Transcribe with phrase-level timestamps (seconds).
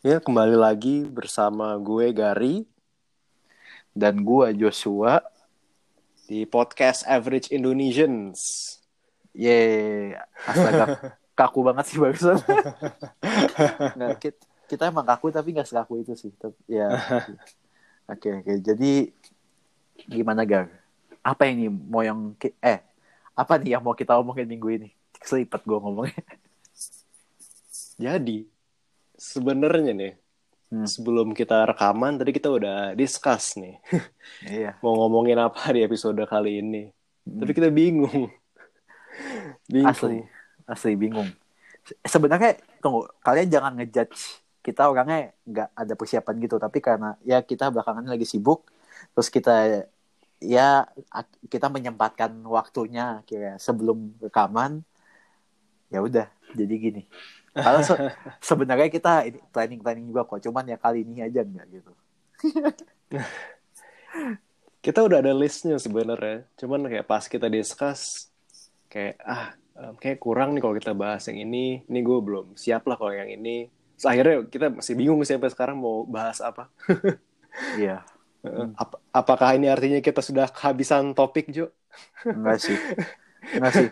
[0.00, 2.64] Ya, kembali lagi bersama gue Gary
[3.92, 5.20] dan gua Joshua.
[6.24, 8.40] di podcast Average Indonesians.
[9.36, 10.16] Ye,
[10.48, 10.96] astaga
[11.38, 12.40] kaku banget sih barusan.
[14.00, 14.40] Nggak, kita,
[14.72, 16.32] kita emang kaku tapi nggak sekaku itu sih.
[16.32, 16.96] Tapi, ya.
[18.16, 18.52] Oke oke.
[18.56, 19.12] Jadi
[20.08, 20.72] gimana Gar?
[21.20, 22.32] Apa ini mau yang
[22.64, 22.80] eh
[23.36, 24.88] apa nih yang mau kita omongin minggu ini?
[25.20, 26.24] Selipet gua ngomongnya.
[28.00, 28.48] Jadi,
[29.20, 30.14] sebenarnya nih,
[30.70, 30.86] Hmm.
[30.86, 33.82] sebelum kita rekaman tadi kita udah discuss nih
[34.46, 34.78] Iya.
[34.86, 36.86] mau ngomongin apa di episode kali ini.
[37.26, 37.42] Hmm.
[37.42, 38.30] Tapi kita bingung.
[39.74, 39.90] bingung.
[39.90, 40.22] Asli,
[40.64, 41.26] asli bingung.
[41.82, 47.42] Se- Sebenarnya tunggu, kalian jangan ngejudge kita orangnya nggak ada persiapan gitu, tapi karena ya
[47.42, 48.70] kita belakangan lagi sibuk,
[49.10, 49.84] terus kita
[50.38, 50.86] ya
[51.50, 54.86] kita menyempatkan waktunya kira sebelum rekaman,
[55.90, 57.02] ya udah jadi gini.
[57.58, 58.04] Kalau se-
[58.48, 61.92] sebenarnya kita ini planning planning juga kok, cuman ya kali ini aja nggak gitu.
[64.80, 66.48] Kita udah ada listnya sebenarnya.
[66.56, 68.32] Cuman kayak pas kita discuss,
[68.92, 69.52] kayak ah
[70.02, 71.84] kayak kurang nih kalau kita bahas yang ini.
[71.90, 73.68] Ini gue belum siap lah kalau yang ini.
[73.96, 76.68] Terus akhirnya kita masih bingung sampai sekarang mau bahas apa.
[77.76, 78.04] Iya,
[78.44, 78.70] Heeh.
[78.82, 81.70] Ap- apakah ini artinya kita sudah kehabisan topik, Jo?
[82.34, 82.78] enggak sih.
[83.56, 83.88] Enggak sih.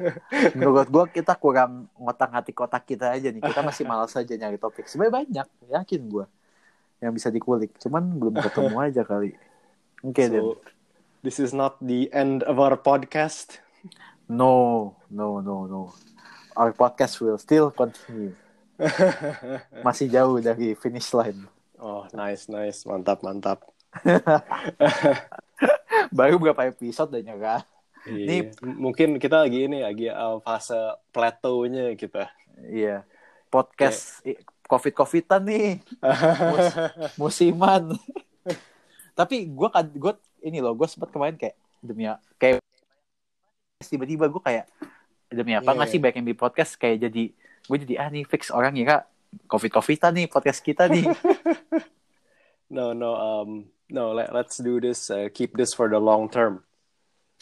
[0.54, 3.40] Menurut gua kita kurang ngotak ngatik kotak kita aja nih.
[3.40, 4.86] Kita masih malas aja nyari topik.
[4.86, 6.26] Sebenarnya banyak, yakin gua
[6.98, 7.74] yang bisa dikulik.
[7.78, 9.34] Cuman belum ketemu aja kali.
[10.02, 10.42] Oke, Den.
[10.42, 10.62] So,
[11.22, 13.58] this is not the end of our podcast.
[14.28, 15.82] No, no, no, no.
[16.58, 18.34] Our podcast will still continue.
[19.86, 21.46] Masih jauh dari finish line.
[21.78, 22.82] Oh, nice, nice.
[22.86, 23.62] Mantap, mantap.
[26.18, 27.62] Baru berapa episode dan nyerah.
[28.14, 28.52] Iya.
[28.64, 30.76] M- Mungkin kita lagi ini, lagi uh, fase
[31.12, 32.32] plateau-nya kita.
[32.64, 33.04] Iya.
[33.48, 35.80] Podcast i- covid-covidan nih.
[36.52, 36.78] Mus-
[37.20, 37.96] musiman.
[39.12, 40.12] Tapi gue kan gue
[40.46, 42.06] ini loh, gue sempat kemarin kayak demi
[42.38, 42.62] kayak
[43.82, 44.66] tiba-tiba gue kayak
[45.30, 46.04] demi apa Iya, nggak sih iya.
[46.10, 47.24] back di podcast kayak jadi
[47.68, 49.04] gue jadi ah nih fix orang ya
[49.46, 51.06] covid covidan nih podcast kita nih.
[52.68, 54.12] No, no, um, no.
[54.12, 55.08] Let, let's do this.
[55.08, 56.68] Uh, keep this for the long term.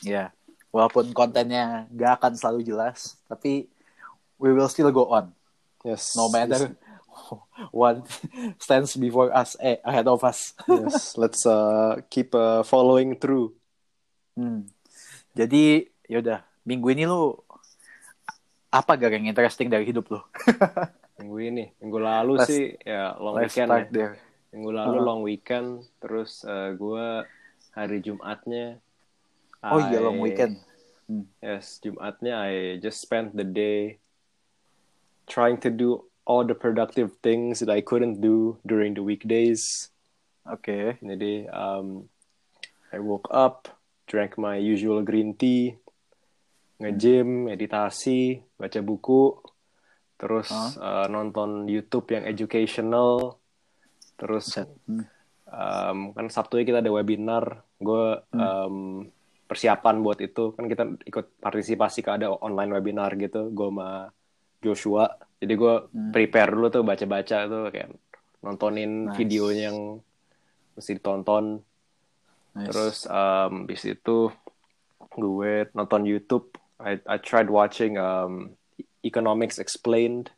[0.05, 0.31] ya
[0.77, 3.65] walaupun kontennya gak akan selalu jelas, tapi
[4.37, 5.33] we will still go on
[5.81, 6.13] Yes.
[6.13, 6.77] no matter
[7.73, 8.05] what
[8.61, 10.53] stands before us eh ahead of us.
[10.69, 11.17] Yes.
[11.17, 13.57] Let's uh, keep uh, following through.
[14.37, 14.69] Hmm.
[15.33, 17.33] Jadi yaudah minggu ini lu
[18.69, 20.21] apa gak yang interesting dari hidup lu?
[21.17, 23.73] Minggu ini, minggu lalu Let's- sih ya long Let's weekend.
[23.73, 23.89] ya.
[23.89, 24.15] there.
[24.53, 25.07] Minggu lalu Uh-huh.
[25.09, 25.69] long weekend.
[25.97, 27.25] Terus uh, gue
[27.73, 28.77] hari Jumatnya.
[29.65, 30.29] Oh iya long I-
[31.09, 31.27] weekend.
[31.43, 33.99] Yes, Jumatnya I just spent the day
[35.27, 39.91] trying to do all the productive things that I couldn't do during the weekdays.
[40.47, 40.99] Oke.
[41.03, 42.11] Jadi um,
[42.91, 43.71] I woke up,
[44.07, 45.75] drank my usual green tea,
[46.83, 49.35] nge-gym, meditasi, baca buku,
[50.19, 53.39] terus uh, nonton YouTube yang educational,
[54.19, 54.55] terus.
[54.87, 55.07] Hmm.
[55.51, 59.07] um, kan Sabtu kita ada webinar, gue um,
[59.47, 64.11] persiapan buat itu kan kita ikut partisipasi ke ada online webinar gitu, gue sama
[64.59, 65.07] Joshua,
[65.39, 65.75] jadi gue
[66.11, 67.95] prepare dulu tuh baca-baca tuh kayak
[68.43, 69.17] nontonin Nice.
[69.17, 70.03] videonya yang
[70.75, 71.63] mesti ditonton,
[72.59, 72.67] Nice.
[72.69, 74.35] terus um, bis itu
[75.15, 76.51] gue nonton YouTube,
[76.83, 78.59] I, I tried watching um,
[79.07, 80.35] Economics Explained,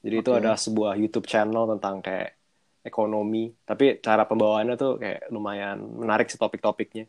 [0.00, 0.40] jadi itu Oke.
[0.40, 2.32] ada sebuah YouTube channel tentang kayak
[2.80, 7.04] ekonomi, tapi cara pembawaannya tuh kayak lumayan menarik sih topik-topiknya.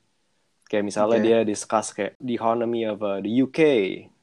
[0.69, 1.25] Kayak misalnya Oke.
[1.25, 3.59] dia discuss kayak the economy of uh, the UK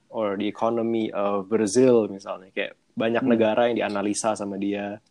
[0.09, 3.31] or the economy of Brazil misalnya, kayak banyak Hmm.
[3.35, 5.03] negara yang dianalisa sama dia.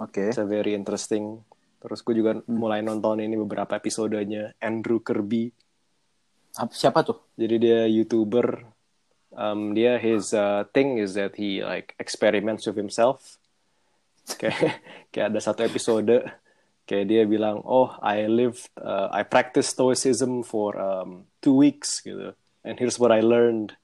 [0.00, 0.32] Oke.
[0.32, 1.44] It's a very interesting.
[1.78, 2.48] Terus gue juga Hmm.
[2.48, 5.52] mulai nonton ini beberapa episodenya Andrew Kirby.
[6.56, 7.28] Ap- Siapa tuh?
[7.36, 8.72] Jadi dia YouTuber.
[9.34, 13.36] Um, dia his uh, thing is that he like experiments with himself.
[14.24, 14.80] Kayak
[15.12, 16.24] kayak ada satu episode
[16.84, 22.32] kayak dia bilang, "Oh, I lived uh, I practiced stoicism for um, two weeks gitu.
[22.60, 23.76] And here's what I learned."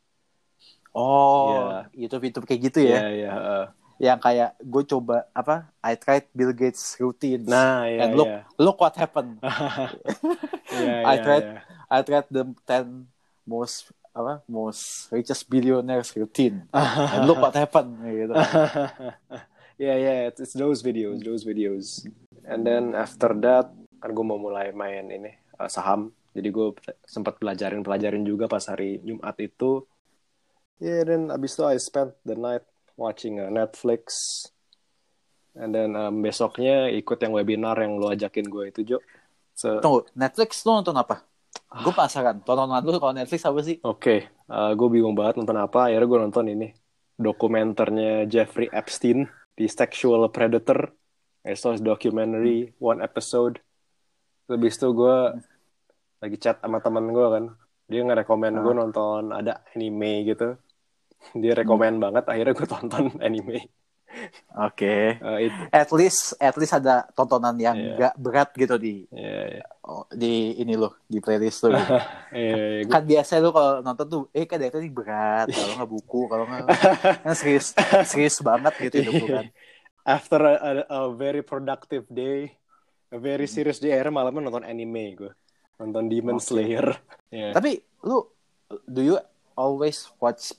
[0.90, 1.62] Oh, Iya.
[1.94, 3.08] YouTube YouTube kayak gitu Ya, ya.
[3.08, 3.30] ya.
[3.30, 3.66] uh,
[4.00, 5.70] Yang kayak gue coba apa?
[5.78, 7.44] I tried Bill Gates routines.
[7.46, 8.40] Nah, ya, And look, ya.
[8.58, 9.38] look what happened.
[10.70, 11.58] Ya, I ya, tried ya.
[11.90, 13.10] I tried the 10
[13.42, 16.66] most apa most richest billionaires routine.
[16.74, 18.34] And look what happened gitu.
[19.82, 22.06] yeah, yeah, it's, it's those videos, those videos.
[22.50, 23.70] And then after that,
[24.02, 26.10] kan gue mau mulai main ini uh, saham.
[26.34, 26.74] Jadi gue
[27.06, 29.86] sempat pelajarin pelajarin juga pas hari Jumat itu.
[30.82, 32.66] Yeah, then abis itu I spent the night
[32.98, 34.10] watching uh, Netflix.
[35.54, 38.98] And then um, besoknya ikut yang webinar yang lo ajakin gue itu Jo.
[39.54, 41.22] So, Tunggu, Netflix lu nonton apa?
[41.70, 42.42] Gue penasaran.
[42.42, 43.78] Tontonan lu kalau Netflix apa sih?
[43.86, 45.90] Oke, uh, gue bingung banget nonton apa.
[45.90, 46.68] Akhirnya gue nonton ini
[47.14, 50.99] dokumenternya Jeffrey Epstein di Sexual Predator.
[51.40, 53.64] I saw his documentary one episode.
[54.46, 55.16] Lebih itu gue
[56.20, 57.44] lagi chat sama temen gue kan.
[57.88, 60.54] Dia ngerekomen gue nonton ada anime gitu.
[61.40, 62.28] Dia rekomen banget.
[62.28, 63.64] Akhirnya gue tonton anime.
[64.58, 65.22] Oke.
[65.22, 67.94] Uh, it, At least, at least ada tontonan yang Iya.
[67.94, 69.66] nggak berat gitu di yeah, yeah.
[69.86, 71.78] oh, di ini loh di playlist lo.
[71.78, 71.94] Gitu.
[72.34, 75.90] Eh, gua- kan biasa lu kalau nonton tuh, eh kan dari tadi berat, kalau nggak
[75.94, 76.66] buku, kalau nggak
[77.24, 77.70] kan serius,
[78.02, 79.46] serius banget gitu hidup kan.
[80.04, 82.56] After a, a, a very productive day,
[83.12, 85.32] a very serious day, akhirnya malamnya nonton anime gue.
[85.80, 86.46] Nonton Demon Oke.
[86.46, 86.88] Slayer.
[87.30, 87.54] Yeah.
[87.54, 88.26] Tapi lu,
[88.90, 89.14] do you
[89.54, 90.50] always watch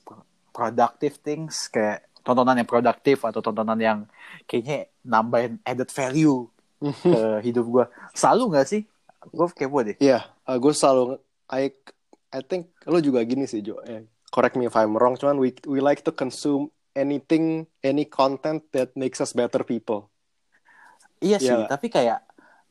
[0.56, 4.00] productive things kayak tontonan yang produktif atau tontonan yang
[4.48, 6.48] kayaknya nambahin added value
[6.80, 7.22] ke
[7.52, 7.86] hidup gua?
[8.16, 8.88] Selalu nggak sih?
[9.36, 10.00] Gue kepo deh.
[10.00, 11.20] Iya, gue selalu
[11.52, 11.76] I
[12.32, 13.84] I think lo juga gini sih Jo.
[13.84, 18.64] Eh, correct me if I'm wrong, cuman we we like to consume anything, any content
[18.72, 20.08] that makes us better people.
[21.22, 21.70] Iya sih, Iya.
[21.70, 22.20] tapi kayak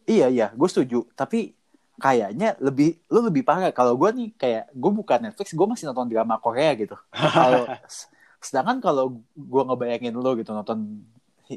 [0.04, 1.06] iya iya, gue setuju.
[1.14, 1.54] Tapi
[2.00, 6.10] kayaknya lebih lu lebih parah kalau gue nih kayak gue buka Netflix, gue masih nonton
[6.10, 6.96] drama Korea gitu.
[7.12, 7.68] Kalau
[8.44, 9.04] sedangkan kalau
[9.36, 11.04] gue ngebayangin lu gitu nonton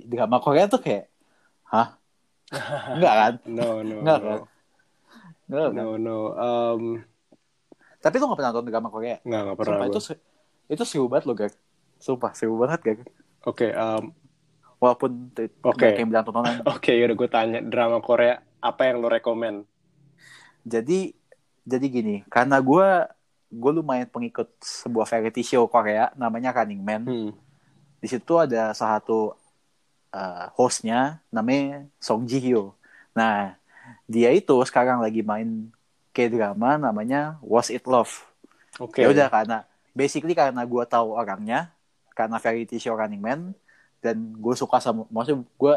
[0.06, 1.08] drama Korea tuh kayak,
[1.70, 1.98] hah?
[2.94, 3.34] Enggak kan?
[3.58, 4.40] No no Nggak, no kan?
[5.50, 5.74] Enggak kan?
[5.74, 6.18] no no.
[6.36, 6.84] Um,
[8.04, 9.18] Tapi lu gak pernah nonton drama Korea?
[9.24, 9.78] nggak nggak pernah.
[9.80, 10.00] Sumpah itu
[10.70, 11.56] itu seru banget loh, Gak.
[12.04, 13.08] Sumpah seru banget, Gak.
[13.48, 14.12] Oke, um,
[14.84, 15.32] Walaupun
[15.64, 16.60] banyak yang bilang tontonan.
[16.76, 19.64] oke, yaudah gue tanya drama Korea apa yang lo rekomen?
[20.64, 21.12] jadi
[21.68, 22.88] jadi gini karena gue
[23.52, 27.32] gue lumayan pengikut sebuah variety show Korea namanya Running Man Hmm.
[28.00, 29.36] di situ ada salah satu
[30.16, 32.74] uh, hostnya namanya Song Ji Hyo
[33.12, 33.60] nah
[34.08, 35.68] dia itu sekarang lagi main
[36.16, 38.24] k drama namanya Was It Love
[38.80, 39.04] Oke.
[39.04, 41.70] ya udah karena basically karena gue tahu orangnya
[42.14, 43.42] karena variety show Running Man
[44.04, 45.74] dan gue suka sama maksudnya gue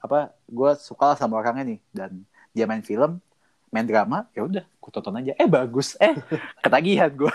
[0.00, 1.80] apa gue suka sama orangnya nih.
[1.92, 2.10] Dan
[2.52, 3.20] dia main film
[3.66, 5.32] main drama ya udah gue tonton aja.
[5.36, 5.98] Eh bagus.
[6.00, 6.16] Eh
[6.64, 7.34] ketagihan gue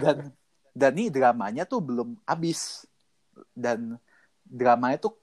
[0.00, 0.30] dan
[0.72, 2.86] dan nih dramanya tuh belum habis.
[3.52, 3.98] Dan
[4.46, 5.16] dramanya tuh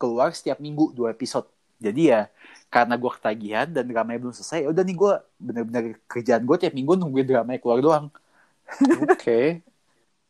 [0.00, 1.46] keluar setiap minggu dua episode.
[1.80, 2.28] Jadi ya
[2.68, 5.12] karena gue ketagihan dan dramanya belum selesai ya udah nih gue
[5.42, 8.06] bener-bener kerjaan gue tiap minggu nungguin dramanya keluar doang.
[9.06, 9.69] Oke.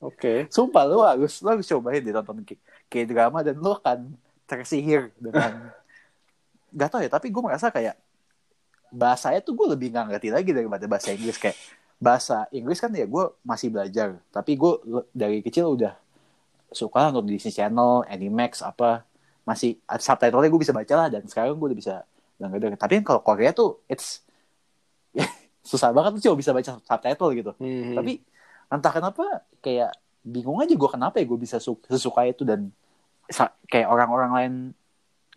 [0.01, 0.49] Oke.
[0.49, 4.17] Sumpah lu harus lu harus cobain deh tonton K- K-drama dan lu akan
[4.49, 5.71] tersihir dengan
[6.79, 7.95] gak tau ya tapi gue merasa kayak
[8.91, 11.55] bahasanya tuh gue lebih nggak ngerti lagi daripada bahasa Inggris kayak
[12.01, 14.73] bahasa Inggris kan ya gue masih belajar tapi gue
[15.15, 15.95] dari kecil udah
[16.71, 19.03] suka nonton Disney Channel, Animax apa
[19.43, 21.95] masih subtitle-nya gue bisa baca lah dan sekarang gue udah bisa
[22.39, 24.23] denger tapi kalau Korea tuh it's
[25.71, 27.95] susah banget tuh cuma bisa baca subtitle gitu Hmm.
[27.95, 28.23] tapi
[28.71, 29.25] entah kenapa
[29.59, 29.91] kayak
[30.23, 32.71] bingung aja gue kenapa ya gue bisa su- sesuka itu dan
[33.67, 34.55] kayak orang-orang lain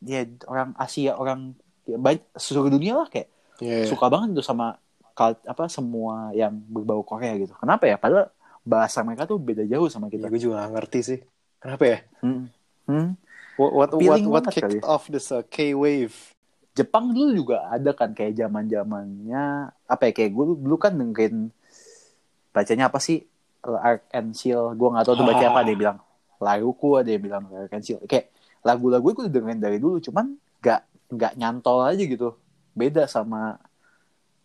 [0.01, 3.88] ya orang Asia orang ya, banyak seluruh dunia lah kayak Iya, iya.
[3.88, 4.75] suka banget tuh sama
[5.15, 10.09] apa semua yang berbau Korea gitu kenapa ya padahal bahasa mereka tuh beda jauh sama
[10.09, 11.19] Ya, kita gue juga gak ngerti sih.
[11.59, 11.97] Kenapa ya?
[12.19, 12.47] Hmm.
[12.86, 13.09] Hmm.
[13.56, 14.79] What what what, Feeling what banget kicked kali.
[14.83, 16.15] off this uh, K wave?
[16.74, 19.43] Jepang dulu juga ada kan kayak zaman zamannya
[19.86, 21.53] apa ya kayak gue dulu kan dengerin
[22.50, 23.22] bacanya apa sih
[23.63, 24.75] Ark and Seal.
[24.75, 25.63] Gue nggak tahu tuh baca apa.
[25.63, 25.98] Yang bilang
[26.43, 28.00] Laruku ada yang bilang Ark and Seal.
[28.03, 30.82] Kayak lagu-lagu gue udah dengerin dari dulu cuman nggak
[31.15, 32.36] nggak nyantol aja gitu.
[32.75, 33.58] Beda sama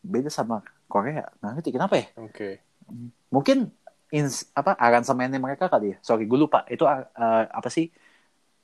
[0.03, 1.27] beda sama Korea.
[1.43, 2.07] Nggak ngerti kenapa ya?
[2.19, 2.51] Oke.
[3.29, 3.69] mungkin
[4.09, 5.97] ins, apa aransemennya mereka kali ya?
[6.01, 6.65] Sorry gue lupa.
[6.71, 7.05] Itu uh,
[7.51, 7.93] apa sih?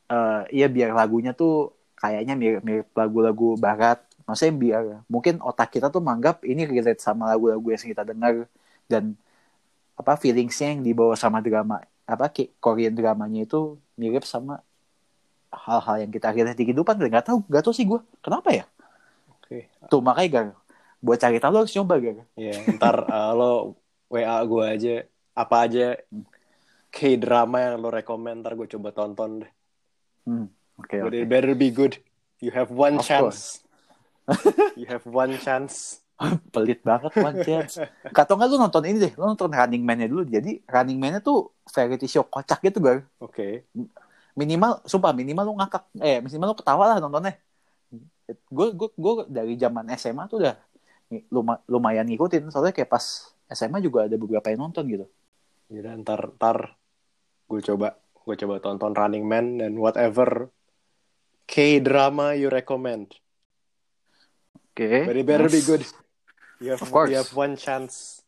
[0.09, 4.01] Eh iya biar lagunya tuh kayaknya mirip-mirip lagu-lagu barat.
[4.25, 8.49] Maksudnya biar mungkin otak kita tuh menganggap ini relate sama lagu-lagu yang kita dengar
[8.89, 9.17] dan
[9.95, 12.29] apa feelingsnya yang dibawa sama drama apa
[12.61, 14.61] Korean dramanya itu mirip sama
[15.55, 18.65] hal-hal yang kita relate di kehidupan nggak tahu nggak tahu sih gue kenapa ya
[19.31, 19.71] Oke.
[19.89, 20.47] tuh makanya gar
[20.99, 23.53] buat cari tahu lo harus coba gar Ya, ntar uh, lo
[24.11, 24.95] WA gue aja
[25.35, 25.87] apa aja
[26.95, 29.51] K drama yang lo rekomend ntar gue coba tonton deh.
[30.27, 30.47] hmm,
[30.79, 31.99] oke oke it better be good.
[32.43, 33.65] You have one Of chance.
[34.77, 36.04] you have one chance.
[36.55, 37.83] pelit banget one chance
[38.15, 39.13] Kata nggak lu nonton ini deh.
[39.19, 40.23] Lu nonton Running Man-nya dulu.
[40.23, 43.67] Jadi Running Man-nya tuh variety show kocak gitu gar Oke.
[44.35, 45.85] minimal sumpah minimal lu ngakak.
[46.03, 47.35] Eh minimal lu ketawa lah nontonnya.
[48.51, 50.55] Gue gue gue dari zaman SMA tuh udah
[51.67, 52.51] lumayan ngikutin.
[52.51, 55.07] Soalnya kayak pas SMA juga ada beberapa yang nonton gitu.
[55.71, 56.79] Yaudah ntar ntar
[57.51, 57.99] gue coba.
[58.25, 60.49] Gue coba tonton Running Man dan whatever
[61.45, 63.13] K drama you recommend?
[64.73, 65.05] Oke.
[65.05, 65.85] But it better be good.
[66.65, 67.13] You have, Of course.
[67.13, 68.25] you have one chance.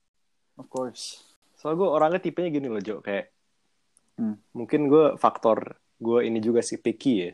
[0.61, 1.25] Of course.
[1.57, 3.01] Soalnya gue orangnya tipenya gini loh, Jo.
[3.01, 3.33] Kayak,
[4.17, 4.37] Hmm.
[4.53, 7.31] mungkin gue faktor gue ini juga sih picky ya.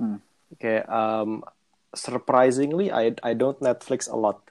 [0.00, 0.20] Hmm.
[0.56, 1.44] Kayak, um,
[1.92, 4.48] surprisingly, I, I don't Netflix a lot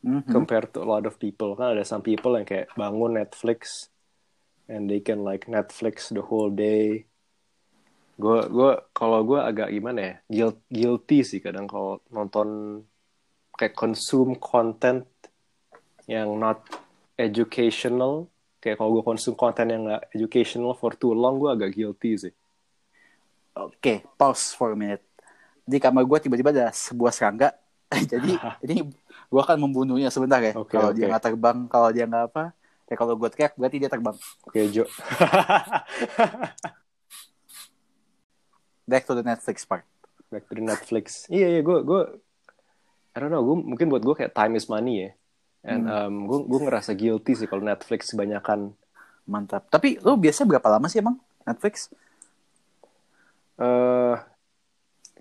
[0.00, 0.28] Mhm.
[0.28, 1.56] compared to a lot of people.
[1.56, 3.88] Kan ada some people yang kayak bangun Netflix
[4.68, 7.08] and they can like Netflix the whole day.
[8.14, 12.80] Gue gue kalau gue agak gimana ya, guilt, guilty sih kadang kalau nonton
[13.54, 15.06] kayak consume content
[16.10, 16.60] yang not
[17.18, 18.28] educational.
[18.58, 22.34] Kayak kalau gue consume konten yang gak educational for too long, gue agak guilty sih.
[23.54, 25.04] Oke, pause for a minute.
[25.62, 27.54] Di kamar gue tiba-tiba ada sebuah serangga.
[28.12, 28.34] Jadi
[28.66, 28.88] ini
[29.30, 30.56] gue akan membunuhnya sebentar ya.
[30.58, 31.10] Oke, kalau dia oke.
[31.14, 32.50] nggak terbang, kalau dia nggak apa,
[32.90, 34.16] ya kalau gue teriak berarti dia terbang.
[34.48, 34.84] Oke, Jo.
[38.84, 39.88] Back to the Netflix part.
[40.28, 41.24] Back to the Netflix.
[41.32, 42.02] Iya, iya, gue, gue,
[43.14, 45.10] I don't know, gue, mungkin buat gue kayak time is money ya.
[45.64, 48.74] And um, gue, gue ngerasa guilty sih kalau Netflix kebanyakan
[49.24, 49.70] Mantap.
[49.72, 51.16] Tapi lu biasa berapa lama sih emang
[51.48, 51.88] Netflix?
[53.54, 54.16] eh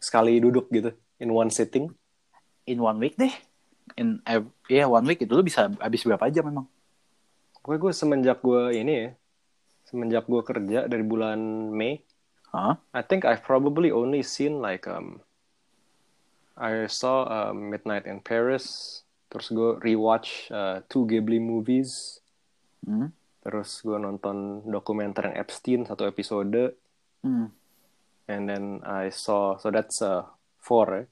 [0.02, 1.88] sekali duduk gitu, in one sitting.
[2.68, 3.32] In one week deh.
[3.96, 6.68] In ev- yeah, one week itu lu bisa habis berapa jam memang?
[7.64, 9.08] Gue, gue semenjak gue ini ya,
[9.88, 11.40] semenjak gue kerja dari bulan
[11.72, 12.04] Mei,
[12.54, 12.78] Hah?
[12.94, 15.26] I think I've probably only seen like um
[16.54, 22.22] I saw um, Midnight in Paris, terus gue rewatch uh, two Ghibli movies,
[22.84, 23.16] Hmm.
[23.40, 26.76] terus gue nonton dokumenter yang Epstein satu episode,
[27.24, 27.48] Hmm.
[28.28, 30.28] and then I saw so that's uh,
[30.60, 31.04] four ya,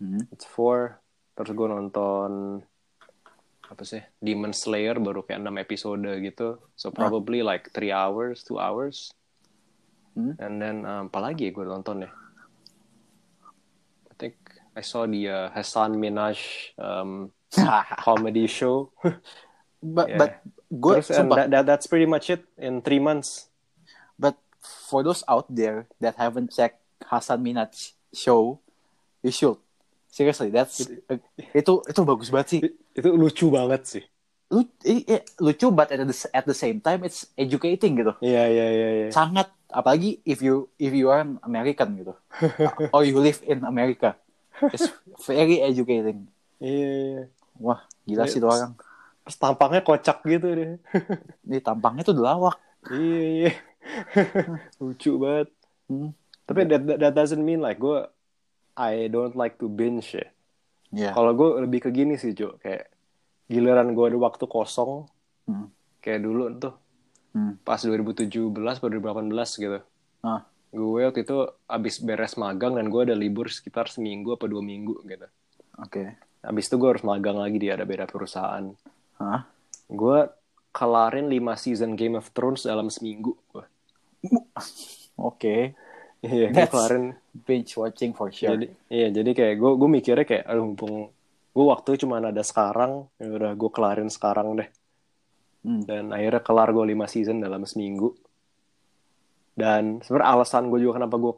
[0.00, 0.22] Hmm.
[0.30, 0.96] it's four,
[1.34, 2.62] terus gue nonton
[3.70, 8.56] apa sih Demon Slayer baru kayak enam episode gitu, so probably like three hours, two
[8.56, 9.12] hours,
[10.16, 10.34] Hmm.
[10.40, 12.10] and then um, apa lagi ya gue nonton ya?
[14.76, 16.38] I saw the uh, Hassan Minaj
[16.78, 17.30] um,
[18.04, 18.92] comedy show.
[19.82, 20.18] but Yeah.
[20.18, 20.30] but
[20.70, 23.48] gue that, that, that's pretty much it in three months.
[24.14, 28.60] But for those out there that haven't checked Hasan Minaj show,
[29.24, 29.56] you should.
[30.10, 30.84] Seriously, that's
[31.54, 32.60] itu itu bagus banget sih.
[32.92, 34.04] Itu lucu banget sih.
[34.50, 38.12] Lu, i- i- lucu but at the, at the same time it's educating gitu.
[38.18, 38.88] Iya iya iya.
[38.90, 39.06] iya.
[39.14, 42.14] Sangat apalagi if you if you are an American gitu.
[42.94, 44.18] or you live in America.
[44.68, 44.92] It's
[45.24, 46.28] very educating.
[46.60, 47.22] Iya iya.
[47.56, 48.76] Wah, gila sih tuh orang.
[49.24, 50.76] Terus tampangnya kocak gitu deh.
[51.44, 52.56] Ini tampangnya tuh udah lawak.
[52.92, 53.52] iya iya.
[54.82, 55.48] lucu banget.
[55.88, 56.12] Hmm.
[56.44, 58.04] Tapi that, that, that doesn't mean like gue
[58.76, 60.26] I don't like to binge ya.
[60.90, 61.10] Ya.
[61.14, 62.90] Kalau gue lebih ke gini sih Jo, kayak
[63.46, 65.06] giliran gue ada waktu kosong,
[65.46, 65.66] Hmm.
[65.98, 66.74] kayak dulu tuh
[67.30, 67.54] Hmm.
[67.62, 68.26] pas 2017
[68.74, 69.78] atau 2018 gitu.
[70.20, 74.62] Ah, Gue waktu itu abis beres magang dan gue ada libur sekitar seminggu apa dua
[74.62, 75.26] minggu gitu.
[75.78, 76.04] oke.
[76.40, 78.64] Abis itu gue harus magang lagi di ada beda perusahaan.
[79.20, 79.44] Hah?
[79.90, 80.24] Gue
[80.70, 83.34] kelarin 5 season Game of Thrones dalam seminggu.
[85.20, 85.74] Oke.
[86.20, 87.04] Iya, gue That's- kelarin.
[87.30, 88.58] Binge watching for sure.
[88.58, 91.14] Jadi, iya, jadi kayak gue gue mikirnya kayak, aduh mumpung
[91.50, 94.68] gue waktu cuma ada sekarang, ya udah gue kelarin sekarang deh.
[95.66, 95.82] Hmm.
[95.84, 98.14] Dan akhirnya kelar gue 5 season dalam seminggu.
[99.54, 101.34] Dan sebenarnya alasan gue juga kenapa gue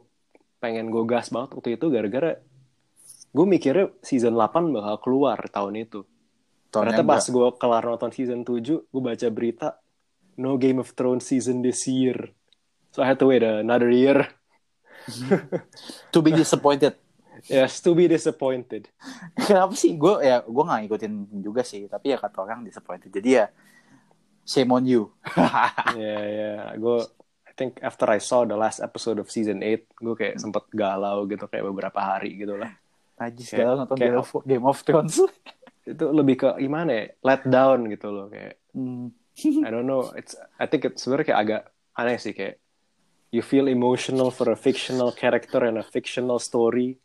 [0.63, 2.39] pengen gue gas banget waktu itu gara-gara
[3.33, 6.05] gue mikirnya season 8 bakal keluar tahun itu.
[6.69, 9.67] Ternyata pas gue kelar nonton season 7, gue baca berita
[10.37, 12.33] no Game of Thrones season this year.
[12.93, 14.29] So I had to wait another year.
[16.13, 16.97] to be disappointed.
[17.49, 18.87] Yes, to be disappointed.
[19.49, 19.97] Kenapa sih?
[19.97, 21.89] Gue ya gue nggak ngikutin juga sih.
[21.89, 23.09] Tapi ya kata orang disappointed.
[23.09, 23.45] Jadi ya
[24.45, 25.11] shame on you.
[25.97, 26.97] Ya ya, gue
[27.53, 31.29] I think after I saw the last episode of season 8, gue kayak sempet galau
[31.29, 32.73] gitu kayak beberapa hari gitu lah.
[33.21, 35.21] Najis galau nonton kayak- Game of, Game of Thrones.
[35.93, 37.05] Itu lebih ke gimana ya?
[37.21, 39.13] Let down gitu loh kayak Hmm.
[39.37, 40.09] I don't know.
[40.17, 41.61] It's I think it's sebenarnya kayak agak
[41.93, 42.57] aneh sih kayak
[43.29, 46.97] you feel emotional for a fictional character and a fictional story.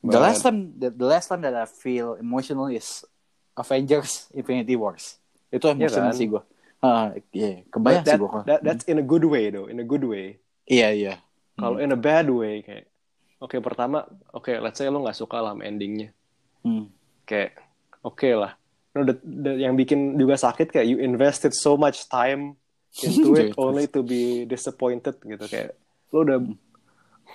[0.00, 3.04] The last time the, the last time that I feel emotional is
[3.56, 5.20] Avengers Infinity Wars.
[5.48, 6.16] Itu emosional kan?
[6.16, 6.40] sih gue.
[6.84, 8.40] Ah, iya, But kebayang sih that, gue.
[8.44, 10.36] that- that's in a good way though, in a good way.
[10.64, 11.14] Iya, iya.
[11.56, 12.84] Kalau in a bad way kayak
[13.38, 16.10] oke pertama oke let's say lo nggak suka lah sama endingnya
[16.60, 16.88] Hmm.
[17.22, 17.60] kayak
[18.00, 18.56] oke lah
[18.90, 22.56] no, the- the- yang bikin juga sakit kayak you invested so much time
[22.98, 25.76] into it Iya, only to be disappointed gitu kayak
[26.10, 26.38] lo udah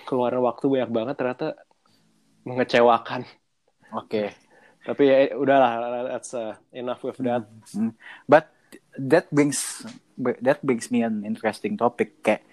[0.04, 1.46] keluarin waktu banyak banget ternyata
[2.42, 3.22] mengecewakan
[3.94, 4.34] Oke.
[4.82, 5.70] tapi ya udahlah
[6.08, 7.94] that's uh, enough with that Hmm.
[8.26, 8.50] But
[9.08, 9.86] that brings
[10.44, 12.44] that brings me an interesting topic kayak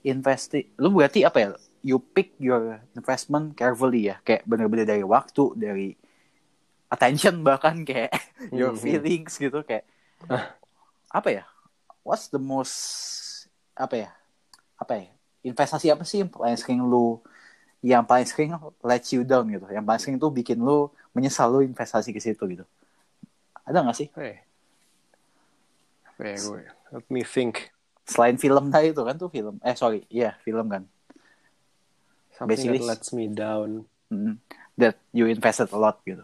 [0.00, 1.48] investi lu berarti apa ya?
[1.84, 5.88] You pick your investment carefully ya kayak bener-bener dari waktu dari
[6.88, 8.12] attention bahkan kayak
[8.56, 8.80] your Mhm.
[8.80, 9.84] feelings gitu kayak
[10.24, 10.56] Ah.
[11.12, 11.44] apa ya?
[12.00, 12.76] What's the most
[13.76, 14.10] apa ya?
[14.80, 15.12] Apa ya?
[15.44, 17.20] Investasi apa sih yang paling sering lu
[17.84, 19.68] yang paling sering let you down gitu?
[19.68, 22.64] Yang paling sering tuh bikin lu menyesal lu investasi ke situ gitu.
[23.68, 24.08] Ada nggak sih?
[24.08, 24.40] Apa
[26.18, 26.36] ya?
[26.36, 26.62] Gue?
[26.92, 27.70] Let me think.
[28.04, 30.84] selain film tadi itu kan tuh film eh sorry iya film kan
[32.36, 33.88] Something Basically- that lets me down.
[34.12, 34.36] Mm.
[34.76, 36.20] that you invested a lot gitu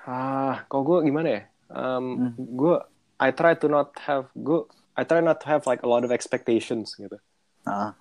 [0.00, 1.42] Ah, kok gue gimana ya?
[1.70, 2.32] Um, Hmm.
[2.56, 2.76] Gue,
[3.16, 6.10] I try to not have, gue, I try not to have like a lot of
[6.10, 7.16] expectations gitu.
[7.62, 7.94] Ah,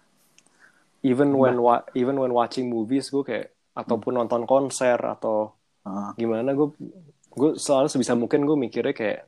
[1.00, 6.51] Even when wa even when watching movies, gue kayak ataupun nonton konser atau ah, gimana,
[6.51, 6.75] gue,
[7.31, 9.19] gue selalu sebisa mungkin gue mikirnya kayak,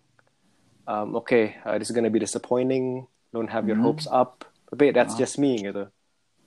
[0.91, 1.31] um, oke,
[1.63, 3.07] uh, this is gonna be disappointing.
[3.31, 3.88] Don't have your Hmm.
[3.88, 4.43] hopes up.
[4.67, 5.88] Tapi that's just me gitu.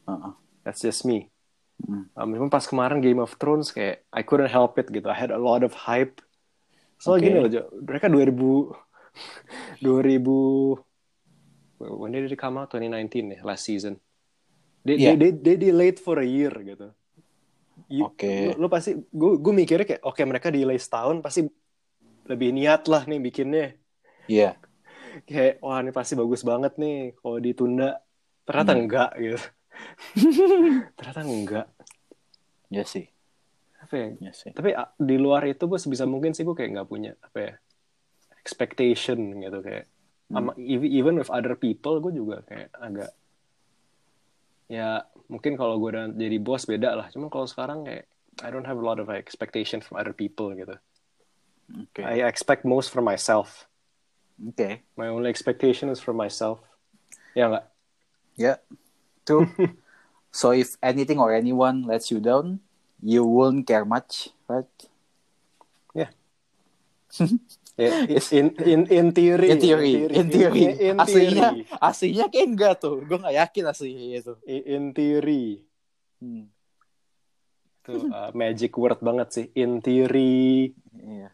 [0.05, 0.37] ah.
[0.65, 1.33] That's just me.
[1.81, 2.09] Hmm.
[2.17, 5.09] Um, pas kemarin Game of Thrones kayak I couldn't help it gitu.
[5.09, 6.21] I had a lot of hype.
[7.01, 7.25] So Oke.
[7.25, 7.49] gini loh,
[7.85, 8.77] mereka 2000
[9.81, 10.85] 2000
[12.01, 12.73] when did it come out?
[12.73, 14.01] 2019 ya, last season.
[14.85, 15.17] They, Yeah.
[15.17, 16.93] they, they, they delayed for a year gitu.
[18.05, 18.55] Oke.
[18.57, 21.45] Lu, lu pasti, gue gue mikirnya kayak, oke mereka delay setahun pasti
[22.25, 23.77] lebih niat lah nih bikinnya.
[24.27, 24.57] Iya.
[25.25, 28.01] Kayak, wah ini pasti bagus banget nih kalau ditunda.
[28.43, 28.81] Ternyata Hmm.
[28.81, 29.41] enggak gitu.
[30.97, 31.67] Ternyata enggak.
[32.69, 33.07] Iya sih.
[33.79, 34.51] Apa ya, Iya sih.
[34.51, 37.53] tapi ah, di luar itu gue sebisa mungkin sih gue kayak nggak punya apa ya
[38.39, 39.85] expectation gitu kayak
[40.25, 40.49] Hmm.
[40.49, 43.13] sama even with other people gue juga kayak agak
[44.67, 48.09] ya mungkin kalau gue udah jadi bos beda lah cuman kalau sekarang kayak
[48.41, 50.81] I don't have a lot of expectation from other people gitu
[51.77, 52.01] Oke.
[52.01, 53.69] I expect most from myself
[54.37, 54.83] Oke.
[54.95, 56.59] my only expectation is from myself
[57.33, 57.67] ya nggak
[58.35, 58.59] Ya.
[59.23, 59.47] True.
[60.35, 62.59] so if anything or anyone lets you down,
[62.99, 64.67] you won't care much, right?
[65.95, 66.11] ya
[68.35, 70.63] in in in theory In theory, in theory.
[70.79, 73.03] in aslinya, theory aslinya kayak enggak tuh.
[73.07, 74.35] Gue gak yakin aslinya itu.
[74.47, 75.63] in theory
[76.19, 76.51] Hmm.
[77.79, 81.31] itu uh, magic word banget sih in theory Iya.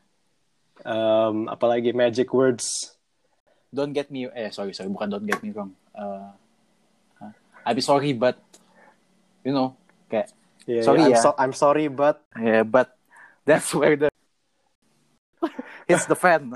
[0.82, 2.96] Um, apalagi magic words
[3.70, 5.78] Don't get me, eh sorry sorry, bukan don't get me wrong.
[5.94, 6.34] Uh,
[7.22, 7.30] huh?
[7.62, 8.42] I'm sorry, but
[9.46, 9.78] you know,
[10.10, 10.34] kayak
[10.66, 11.22] Yeah, Sorry yeah, I'm, ya.
[11.22, 12.94] so- I'm sorry but yeah, but
[13.46, 14.10] that's where the
[15.88, 16.52] it's the fan.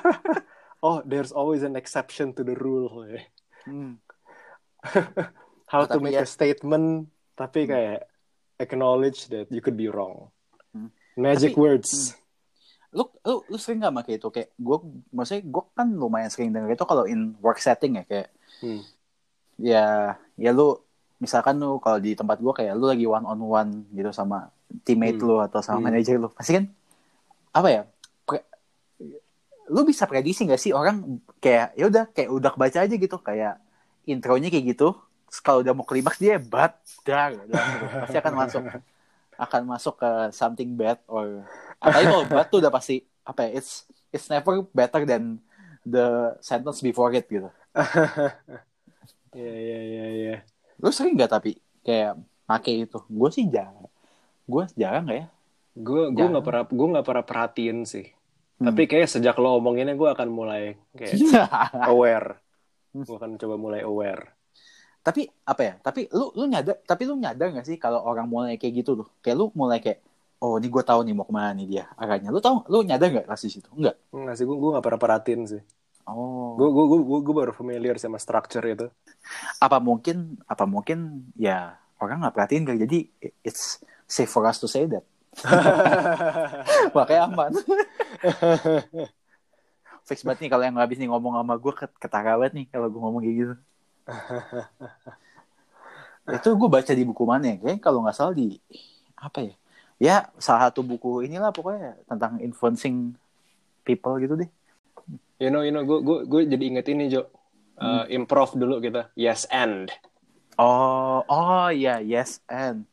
[0.82, 3.22] oh there's always an exception to the rule eh.
[3.64, 4.00] Hmm.
[5.70, 8.08] how Oh, to make ya- a statement tapi kayak
[8.58, 10.28] acknowledge that you could be wrong
[10.72, 10.88] Hmm.
[11.16, 11.90] magic Tapi- words
[12.90, 14.76] lu lu lu sering gak pakai itu kayak gue
[15.10, 18.28] maksudnya gue kan lumayan sering denger itu kalau in work setting ya kayak
[18.60, 18.82] Hmm.
[19.56, 19.86] ya
[20.36, 20.76] ya lu
[21.16, 24.50] misalkan lu kalau di tempat gue kayak lu lagi one on one gitu sama
[24.82, 25.28] teammate Hmm.
[25.30, 25.86] lu atau sama Hmm.
[25.88, 26.64] manajer lu pasti kan
[27.50, 27.82] apa ya
[28.26, 28.44] pre-
[29.70, 33.54] lu bisa prediksi gak sih orang kayak ya udah kayak udah kebaca aja gitu kayak
[34.04, 34.98] intronya kayak gitu
[35.40, 36.74] kalau udah mau klimaks dia bad
[37.06, 37.38] dar
[38.02, 38.62] pasti akan masuk
[39.46, 41.46] akan masuk ke something bad or
[41.80, 45.40] apalagi kalau bad tuh udah pasti apa ya it's it's never better than
[45.82, 47.48] the sentence before it gitu.
[49.30, 50.36] Ya ya ya ya
[50.82, 51.54] lu sering nggak tapi
[51.86, 52.18] kayak
[52.50, 52.98] make itu?
[53.06, 53.86] Gue sih jarang
[54.50, 55.26] gue jarang nggak ya?
[55.78, 58.06] Gue gue nggak pernah gue nggak pernah perhatiin sih.
[58.60, 58.68] Hmm.
[58.68, 61.16] tapi kayak sejak lo omonginnya gue akan mulai kayak
[61.94, 62.42] aware.
[62.92, 64.36] Gue akan coba mulai aware.
[65.00, 68.58] Tapi apa ya tapi lu lu nyadar tapi lu nyadar nggak sih kalau orang mulai
[68.60, 69.08] kayak gitu tuh?
[69.24, 70.04] Kayak lu mulai kayak
[70.40, 73.12] oh ini gue tahu nih mau ke mana nih dia arahnya lu tahu lu nyadar
[73.12, 75.62] nggak pas di situ enggak nggak sih gue gue nggak pernah perhatiin sih.
[76.10, 76.58] Oh.
[76.58, 78.90] Gue gue gue gue baru familiar sama structure itu.
[79.62, 82.78] Apa mungkin apa mungkin ya orang nggak perhatiin kali.
[82.82, 82.98] Jadi
[83.46, 83.78] it's
[84.10, 85.06] safe for us to say that.
[86.96, 87.52] Makanya aman.
[90.08, 93.00] Fix banget nih kalau yang habis nih ngomong sama gue ketara banget nih kalau gue
[93.00, 93.54] ngomong kayak gitu.
[96.40, 97.56] Itu gue baca di buku mana ya?
[97.62, 98.58] Kayak kalau nggak salah di
[99.20, 99.54] apa ya
[100.00, 103.12] ya salah satu buku inilah pokoknya tentang influencing
[103.84, 104.50] people gitu deh.
[105.36, 107.28] You know you know gue gue gue jadi inget ini Jo.
[107.80, 109.12] Uh, improv dulu kita.
[109.16, 109.92] Yes and.
[110.56, 112.88] Oh oh iya yes and.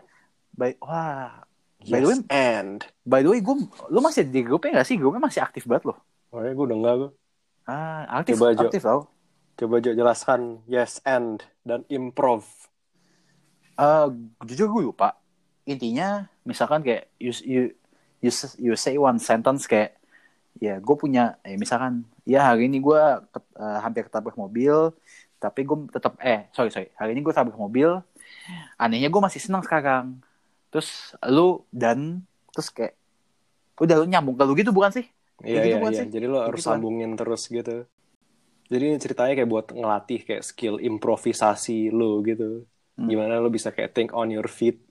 [0.51, 1.47] By wah.
[1.87, 2.79] By the way yes and.
[3.07, 3.55] by the way gue
[3.87, 4.99] lu masih di grupnya nggak sih?
[4.99, 5.97] Grupnya masih aktif banget loh.
[6.35, 7.11] Oh gue udah enggak gue
[7.67, 8.67] ah aktif Coba, Jo.
[8.67, 9.01] aktif tau.
[9.59, 12.47] Coba Jo jelaskan yes and dan improv.
[13.77, 14.07] Eh,
[14.47, 15.19] jujur gue lupa.
[15.67, 17.61] Intinya misalkan kayak you you
[18.23, 19.99] you, you say one sentence kayak
[20.57, 23.01] ya gue punya eh misalkan ya hari ini gue
[23.83, 24.95] hampir ketabrak mobil
[25.37, 28.01] tapi gue tetap eh sorry sorry hari ini gue tabrak mobil
[28.81, 30.17] anehnya gue masih senang sekarang
[30.73, 32.97] terus lu dan terus kayak
[33.77, 35.05] udah lu nyambung ke lu gitu bukan sih
[35.45, 35.99] Iya, gitu iya, bukan iya.
[36.01, 36.07] sih?
[36.09, 36.81] Jadi lo harus Begituan.
[36.81, 37.85] sambungin terus gitu.
[38.67, 42.65] Jadi ini ceritanya kayak buat ngelatih kayak skill improvisasi lo gitu.
[42.97, 43.05] Hmm.
[43.05, 44.81] Gimana lo bisa kayak think on your feet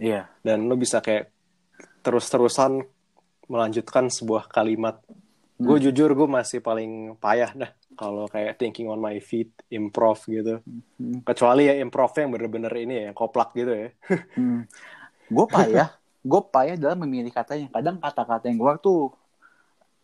[0.00, 1.32] iya dan lo bisa kayak
[2.02, 2.82] terus-terusan
[3.46, 4.98] melanjutkan sebuah kalimat.
[5.62, 10.58] Gue jujur gue masih paling payah dah kalau kayak thinking on my feet, improv gitu.
[10.98, 11.20] Hmm.
[11.22, 13.88] Kecuali ya improv yang bener-bener ini ya, yang koplak gitu ya.
[14.36, 14.64] Hmm.
[15.32, 15.88] Gue payah,
[16.20, 17.68] gue payah dalam memilih katanya.
[17.72, 19.12] Kadang kata-kata yang keluar tuh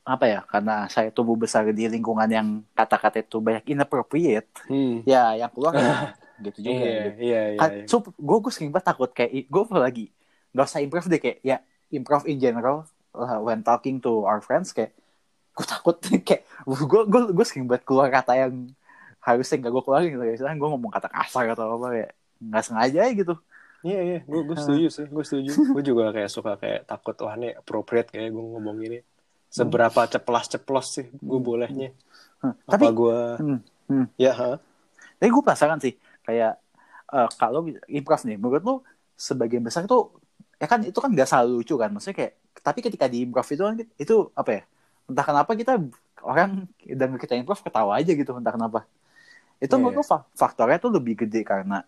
[0.06, 0.40] apa ya?
[0.46, 4.48] Karena saya tumbuh besar di lingkungan yang kata-kata itu banyak inappropriate.
[4.68, 5.04] Hmm.
[5.04, 6.72] Ya, yang keluar ya, gitu juga.
[6.74, 7.20] Iya, gitu.
[7.22, 7.66] iya, iya.
[7.66, 7.84] Iya.
[7.90, 10.06] so, gue gue sering banget takut kayak gue lagi
[10.54, 11.56] nggak usah improv deh kayak ya
[11.92, 14.94] improv in general uh, when talking to our friends kayak
[15.54, 15.96] gue takut
[16.28, 18.70] kayak gue gue gue sering banget keluar kata yang
[19.18, 23.00] harusnya nggak gue keluarin gitu misalnya gue ngomong kata kasar atau apa kayak nggak sengaja
[23.04, 23.36] aja gitu
[23.78, 25.54] Iya iya, gue gue setuju sih, gue setuju.
[25.54, 28.98] gue juga kayak suka kayak takut wah ini appropriate kayak gue ngomong ini.
[29.46, 31.94] Seberapa ceplas-ceplos sih gue bolehnya?
[32.42, 33.18] Hmm, Apa tapi gue?
[33.38, 34.06] hmm, hmm.
[34.18, 34.58] Ya, ha?
[35.18, 35.98] tapi gue penasaran sih
[36.28, 36.52] kayak
[37.14, 37.60] eh, kalau
[37.96, 38.74] improv nih menurut lu
[39.28, 40.02] sebagian besar tuh
[40.62, 42.32] ya kan itu kan gak selalu lucu kan maksudnya kayak
[42.66, 44.62] tapi ketika di improv itu kan itu apa ya
[45.10, 45.72] entah kenapa kita
[46.22, 46.50] orang
[47.00, 48.80] dan kita improv ketawa aja gitu entah kenapa.
[49.64, 51.82] Itu Iya, menurut lu fa- faktornya tuh lebih gede karena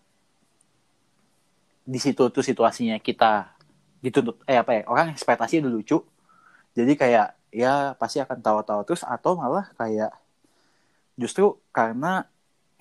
[1.81, 3.57] di situ tuh situasinya kita
[4.05, 5.97] dituntut eh apa ya orang ekspektasi udah lucu
[6.77, 10.11] jadi kayak ya pasti akan tawa-tawa terus atau malah kayak
[11.19, 12.25] justru karena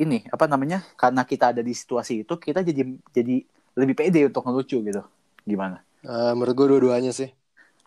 [0.00, 2.82] ini apa namanya karena kita ada di situasi itu kita jadi
[3.12, 3.36] jadi
[3.76, 5.02] lebih pede untuk ngelucu gitu
[5.44, 7.28] gimana Eh, menurut gue dua-duanya sih.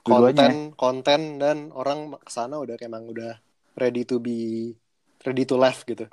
[0.06, 3.40] Dua-duanya Konten, konten dan orang ke sana udah kayak emang udah
[3.80, 4.70] ready to be
[5.26, 6.06] ready to laugh gitu.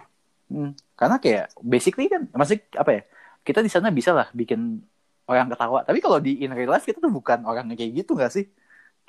[0.48, 3.02] Hmm, karena kayak basically kan masih apa ya
[3.46, 4.82] kita di sana bisa lah bikin
[5.30, 8.34] orang ketawa tapi kalau di in real life kita tuh bukan orang kayak gitu nggak
[8.34, 8.50] sih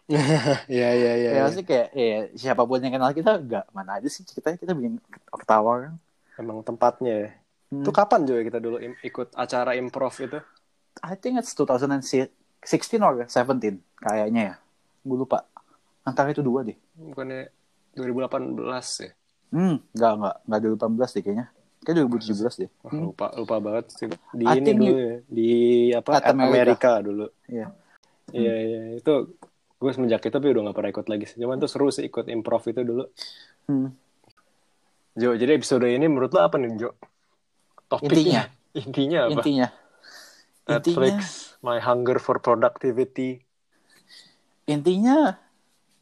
[0.70, 1.30] Iya iya iya.
[1.34, 1.42] ya iya.
[1.42, 5.02] maksudnya kayak ya, siapa pun yang kenal kita nggak mana aja sih kita kita bikin
[5.34, 5.94] ketawa kan
[6.36, 7.14] Emang tempatnya.
[7.18, 7.30] ya.
[7.72, 7.84] Hmm.
[7.84, 10.40] Itu kapan juga kita dulu ikut acara improv itu?
[11.00, 12.28] I think it's 2016
[13.02, 14.56] or 17 kayaknya ya
[15.02, 15.48] gue lupa
[16.04, 17.50] antara itu dua deh Bukannya
[17.96, 18.62] 2018
[19.02, 19.12] ya?
[19.50, 21.46] hmm nggak nggak nggak 2018 deh kayaknya
[21.82, 23.04] kayak 2017 deh Wah, Hmm.
[23.08, 24.06] lupa lupa banget sih.
[24.30, 25.16] Di I ini dulu you- ya.
[25.26, 25.50] Di
[25.96, 26.10] apa?
[26.14, 26.46] At America.
[26.46, 27.26] Amerika dulu.
[27.48, 27.68] Iya.
[28.30, 29.14] Iya iya itu
[29.82, 31.26] gue semenjak itu tapi udah gak pernah ikut lagi.
[31.34, 33.04] Cuman tuh seru sih ikut improv itu dulu.
[33.66, 33.90] Hmm.
[35.12, 36.96] Jo, jadi episode ini menurut lo apa nih Jo?
[37.92, 38.48] Topiknya?
[38.72, 39.44] Intinya apa?
[39.44, 39.68] intinya
[40.64, 43.44] Netflix, intinya My Hunger for Productivity.
[44.64, 45.36] intinya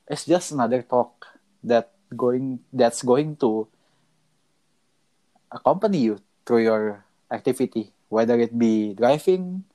[0.05, 1.25] it's just another talk
[1.65, 3.65] that going that's going to
[5.49, 7.01] accompany you through your
[7.33, 9.65] activity whether it be driving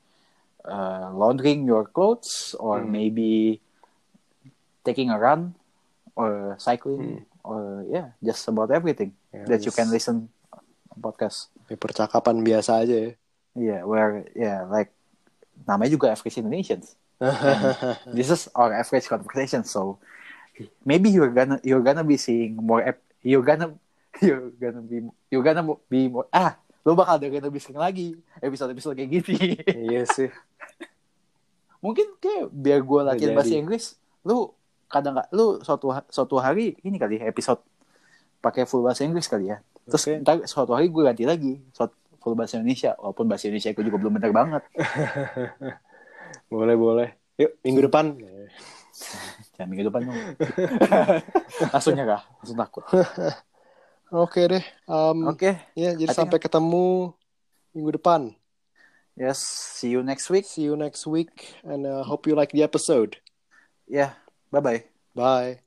[0.63, 2.93] uh, laundering your clothes or Hmm.
[2.93, 3.59] maybe
[4.85, 5.57] taking a run
[6.15, 7.34] or cycling Hmm.
[7.45, 10.27] Or yeah just about everything Ya, that you can listen
[10.95, 13.11] podcast ya, percakapan biasa aja ya.
[13.53, 14.89] yeah where yeah like
[15.63, 16.97] namanya juga average Indonesians
[18.17, 20.01] this is our average conversation so
[20.81, 23.75] maybe you're gonna you're gonna be seeing more ep- you're gonna
[24.23, 28.71] you're gonna be you're gonna be more ah lu bakal dengerin lebih sering lagi episode
[28.71, 30.31] episode kayak gini iya sih.
[31.83, 34.54] mungkin kayak biar gue latihan bahasa Inggris lu
[34.85, 37.59] kadang nggak lu suatu suatu hari ini kali episode
[38.39, 40.21] pakai full bahasa Inggris kali ya terus Oke.
[40.21, 43.97] ntar suatu hari gue ganti lagi suatu full bahasa Indonesia walaupun bahasa Indonesia gue juga
[43.97, 44.63] belum bener banget
[46.45, 47.09] Boleh boleh.
[47.37, 48.05] Yuk minggu depan.
[49.55, 50.19] jangan minggu depan dong
[51.75, 52.83] langsung nyerah langsung takut
[54.07, 54.63] Oke deh.
[54.87, 57.11] Um, oke Ya, jadi I think- sampai ketemu
[57.75, 58.31] minggu depan.
[59.15, 59.39] yes
[59.75, 61.31] see you next week See you next week
[61.63, 63.19] and uh, hope you like the episode.
[63.83, 64.15] yeah
[64.55, 64.83] Bye-bye.
[65.15, 65.64] Bye.